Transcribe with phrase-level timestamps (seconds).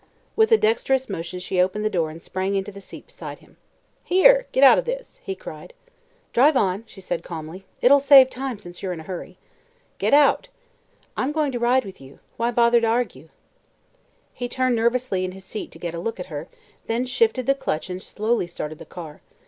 [0.35, 3.57] With a dexterous motion she opened the door and sprang into the seat beside him.
[4.03, 4.47] "Here!
[4.51, 5.75] Get out of this," he cried.
[6.33, 7.65] "Drive on," she said calmly.
[7.83, 9.37] "It'll save time, since you're in a hurry."
[9.99, 10.47] "Get out!"
[11.15, 12.17] "I'm going to ride with you.
[12.37, 13.29] Why bother to argue?"
[14.33, 16.47] He turned nervously in his seat to get a look at her,
[16.87, 19.21] then shifted the clutch and slowly started the car.